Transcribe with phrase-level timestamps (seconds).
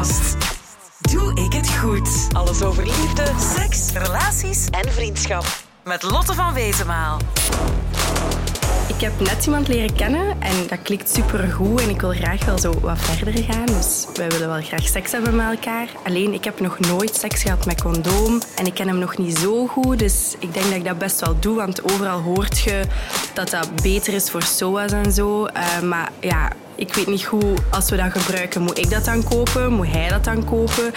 [0.00, 0.36] podcast.
[0.98, 2.28] Doe ik het goed?
[2.32, 5.44] Alles over liefde, seks, relaties en vriendschap.
[5.84, 7.18] Met Lotte van Wezenmaal.
[8.88, 12.58] Ik heb net iemand leren kennen en dat klikt supergoed en ik wil graag wel
[12.58, 13.66] zo wat verder gaan.
[13.66, 15.88] Dus wij willen wel graag seks hebben met elkaar.
[16.04, 19.38] Alleen, ik heb nog nooit seks gehad met condoom en ik ken hem nog niet
[19.38, 19.98] zo goed.
[19.98, 22.82] Dus ik denk dat ik dat best wel doe, want overal hoort je
[23.34, 25.46] dat dat beter is voor SOA's en zo.
[25.46, 29.24] Uh, maar ja, ik weet niet hoe, als we dat gebruiken, moet ik dat dan
[29.24, 29.72] kopen?
[29.72, 30.92] Moet hij dat dan kopen?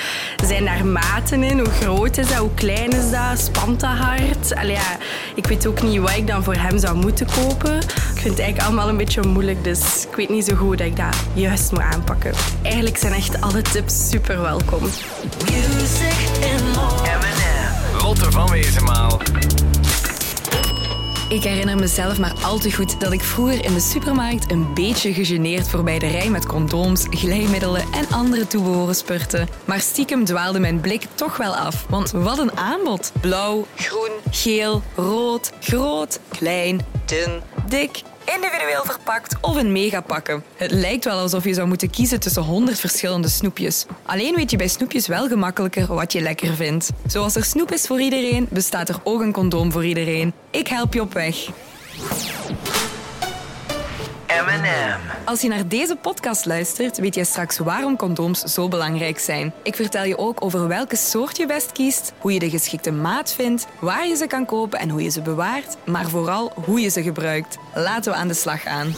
[0.46, 1.60] Zijn daar maten in?
[1.60, 2.38] Hoe groot is dat?
[2.38, 3.40] Hoe klein is dat?
[3.40, 4.56] Spant dat hard?
[4.56, 4.98] Allee, ja,
[5.36, 7.78] ik weet ook niet wat ik dan voor hem zou moeten kopen.
[7.78, 10.88] Ik vind het eigenlijk allemaal een beetje moeilijk, dus ik weet niet zo goed dat
[10.88, 12.34] ik dat juist moet aanpakken.
[12.62, 14.82] Eigenlijk zijn echt alle tips super welkom.
[14.82, 18.02] Music and more.
[18.02, 19.22] Lotte van Wezenmaal.
[21.34, 25.14] Ik herinner mezelf maar al te goed dat ik vroeger in de supermarkt een beetje
[25.14, 29.48] gegeneerd voorbij de rij met condooms, glijmiddelen en andere toebehoren spurte.
[29.66, 33.12] Maar stiekem dwaalde mijn blik toch wel af, want wat een aanbod.
[33.22, 38.02] Blauw, groen, geel, rood, groot, klein, dun, dik
[38.36, 40.44] individueel verpakt of een megapakken.
[40.56, 43.86] Het lijkt wel alsof je zou moeten kiezen tussen 100 verschillende snoepjes.
[44.04, 46.92] Alleen weet je bij snoepjes wel gemakkelijker wat je lekker vindt.
[47.08, 50.34] Zoals er snoep is voor iedereen, bestaat er ook een condoom voor iedereen.
[50.52, 51.50] Ik help je op weg.
[54.34, 55.00] M&M.
[55.26, 59.54] Als je naar deze podcast luistert, weet je straks waarom condooms zo belangrijk zijn.
[59.64, 63.34] Ik vertel je ook over welke soort je best kiest, hoe je de geschikte maat
[63.34, 66.90] vindt, waar je ze kan kopen en hoe je ze bewaart, maar vooral hoe je
[66.90, 67.58] ze gebruikt.
[67.76, 68.94] Laten we aan de slag gaan.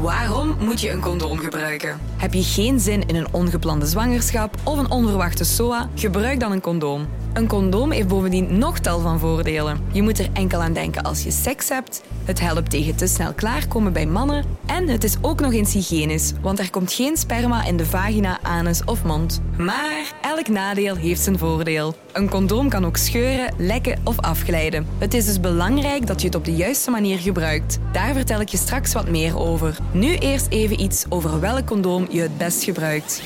[0.00, 2.00] Waarom moet je een condoom gebruiken?
[2.16, 5.88] Heb je geen zin in een ongeplande zwangerschap of een onverwachte SOA?
[5.94, 7.06] Gebruik dan een condoom.
[7.36, 9.80] Een condoom heeft bovendien nog tal van voordelen.
[9.92, 12.02] Je moet er enkel aan denken als je seks hebt.
[12.24, 14.44] Het helpt tegen te snel klaarkomen bij mannen.
[14.66, 18.38] En het is ook nog eens hygiënisch, want er komt geen sperma in de vagina,
[18.42, 19.40] anus of mond.
[19.58, 21.94] Maar elk nadeel heeft zijn voordeel.
[22.12, 24.86] Een condoom kan ook scheuren, lekken of afglijden.
[24.98, 27.78] Het is dus belangrijk dat je het op de juiste manier gebruikt.
[27.92, 29.76] Daar vertel ik je straks wat meer over.
[29.92, 33.22] Nu eerst even iets over welk condoom je het best gebruikt.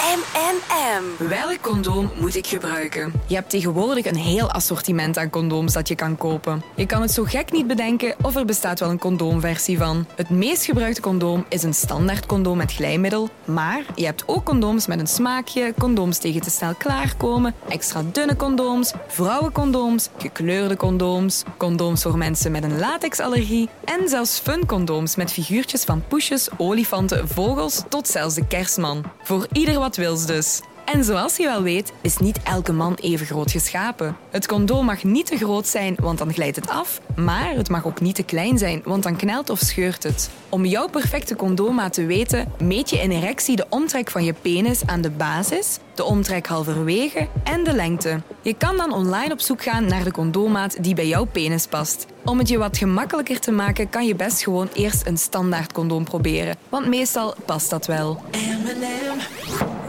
[0.00, 1.28] M&M.
[1.28, 3.12] Welk condoom moet ik gebruiken?
[3.26, 6.62] Je hebt tegenwoordig een heel assortiment aan condooms dat je kan kopen.
[6.76, 10.06] Je kan het zo gek niet bedenken of er bestaat wel een condoomversie van.
[10.16, 14.86] Het meest gebruikte condoom is een standaard condoom met glijmiddel, maar je hebt ook condooms
[14.86, 22.02] met een smaakje, condooms tegen te snel klaarkomen, extra dunne condooms, vrouwencondooms, gekleurde condooms, condooms
[22.02, 27.82] voor mensen met een latexallergie en zelfs fun condooms met figuurtjes van poesjes, olifanten, vogels
[27.88, 29.04] tot zelfs de kerstman.
[29.22, 30.60] Voor ieder wat wils dus.
[30.92, 34.16] En zoals je wel weet, is niet elke man even groot geschapen.
[34.30, 37.00] Het condoom mag niet te groot zijn, want dan glijdt het af.
[37.16, 40.30] Maar het mag ook niet te klein zijn, want dan knelt of scheurt het.
[40.48, 44.86] Om jouw perfecte condoommaat te weten, meet je in erectie de omtrek van je penis
[44.86, 48.22] aan de basis, de omtrek halverwege en de lengte.
[48.42, 52.06] Je kan dan online op zoek gaan naar de condoommaat die bij jouw penis past.
[52.24, 56.04] Om het je wat gemakkelijker te maken, kan je best gewoon eerst een standaard condoom
[56.04, 56.56] proberen.
[56.68, 58.22] Want meestal past dat wel.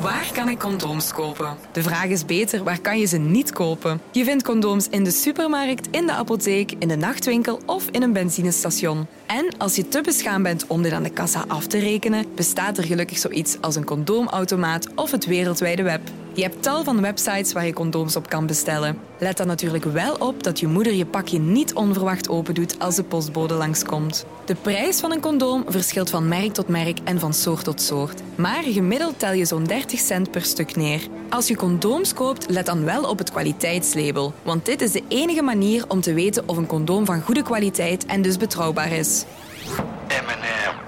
[0.02, 1.58] Waar kan ik condooms kopen?
[1.72, 4.02] De vraag is beter, waar kan je ze niet kopen?
[4.12, 8.14] Je vindt condooms in de supermarkt, in de apotheek, in de nachtwinkel of in een
[8.14, 9.08] benzinestation.
[9.26, 12.78] En als je te beschaamd bent om dit aan de kassa af te rekenen, bestaat
[12.78, 16.02] er gelukkig zoiets als een condoomautomaat of het wereldwijde web.
[16.34, 18.98] Je hebt tal van websites waar je condooms op kan bestellen.
[19.20, 23.04] Let dan natuurlijk wel op dat je moeder je pakje niet onverwacht opendoet als de
[23.04, 24.26] postbode langskomt.
[24.46, 28.22] De prijs van een condoom verschilt van merk tot merk en van soort tot soort.
[28.36, 31.02] Maar gemiddeld tel je zo'n 30 cent per stuk neer.
[31.30, 34.34] Als je condooms koopt, let dan wel op het kwaliteitslabel.
[34.44, 38.06] Want dit is de enige manier om te weten of een condoom van goede kwaliteit
[38.06, 39.26] en dus betrouwbaar is.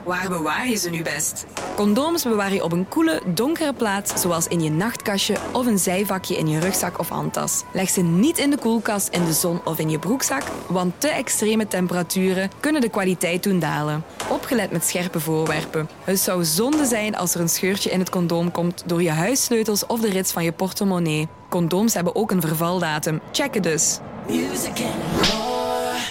[0.03, 1.45] Waar bewaar je ze nu best?
[1.75, 6.37] Condooms bewaar je op een koele, donkere plaats, zoals in je nachtkastje of een zijvakje
[6.37, 7.63] in je rugzak of handtas.
[7.71, 11.07] Leg ze niet in de koelkast, in de zon of in je broekzak, want te
[11.07, 14.03] extreme temperaturen kunnen de kwaliteit doen dalen.
[14.29, 15.89] Opgelet met scherpe voorwerpen.
[16.03, 19.85] Het zou zonde zijn als er een scheurtje in het condoom komt door je huissleutels
[19.85, 21.27] of de rits van je portemonnee.
[21.49, 23.21] Condooms hebben ook een vervaldatum.
[23.31, 23.99] Check het dus.
[24.27, 24.81] Music.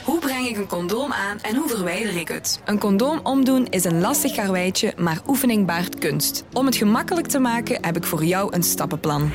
[0.05, 2.61] Hoe breng ik een condoom aan en hoe verwijder ik het?
[2.65, 6.45] Een condoom omdoen is een lastig karweitje, maar oefening baart kunst.
[6.53, 9.31] Om het gemakkelijk te maken heb ik voor jou een stappenplan.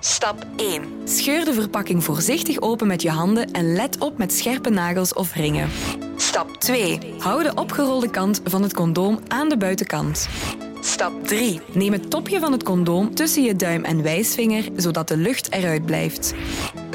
[0.00, 0.82] Stap 1.
[1.04, 5.34] Scheur de verpakking voorzichtig open met je handen en let op met scherpe nagels of
[5.34, 5.70] ringen.
[6.16, 6.98] Stap 2.
[7.18, 10.28] Hou de opgerolde kant van het condoom aan de buitenkant.
[10.80, 11.60] Stap 3.
[11.72, 15.86] Neem het topje van het condoom tussen je duim en wijsvinger, zodat de lucht eruit
[15.86, 16.34] blijft.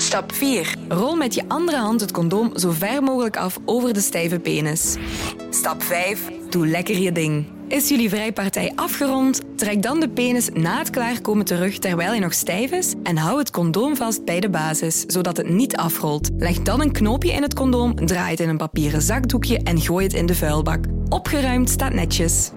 [0.07, 0.75] Stap 4.
[0.88, 4.95] Rol met je andere hand het condoom zo ver mogelijk af over de stijve penis.
[5.50, 6.31] Stap 5.
[6.50, 7.45] Doe lekker je ding.
[7.68, 9.42] Is jullie vrijpartij afgerond?
[9.56, 13.39] Trek dan de penis na het klaarkomen terug terwijl hij nog stijf is en hou
[13.39, 16.30] het condoom vast bij de basis, zodat het niet afrolt.
[16.38, 20.06] Leg dan een knoopje in het condoom, draai het in een papieren zakdoekje en gooi
[20.06, 20.86] het in de vuilbak.
[21.09, 22.51] Opgeruimd staat netjes.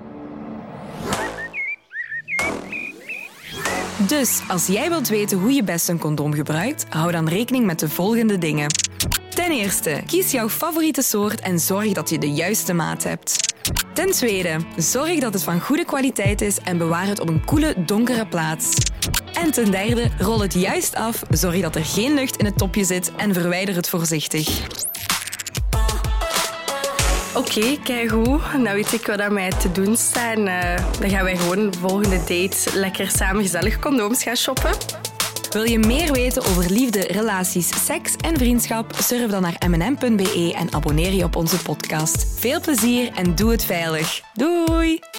[4.06, 7.79] Dus als jij wilt weten hoe je best een condoom gebruikt, hou dan rekening met
[7.79, 8.67] de volgende dingen.
[9.35, 13.55] Ten eerste, kies jouw favoriete soort en zorg dat je de juiste maat hebt.
[13.94, 17.75] Ten tweede, zorg dat het van goede kwaliteit is en bewaar het op een koele,
[17.87, 18.75] donkere plaats.
[19.32, 22.85] En ten derde, rol het juist af, zorg dat er geen lucht in het topje
[22.85, 24.49] zit en verwijder het voorzichtig.
[27.34, 28.40] Oké, kijk hoe.
[28.58, 30.36] Nou weet ik wat aan mij te doen staat.
[30.36, 34.70] Eh, dan gaan wij gewoon de volgende date lekker samen gezellig condooms gaan shoppen.
[35.50, 38.94] Wil je meer weten over liefde, relaties, seks en vriendschap?
[38.98, 42.26] Surf dan naar mnm.be en abonneer je op onze podcast.
[42.38, 44.20] Veel plezier en doe het veilig.
[44.34, 45.09] Doei!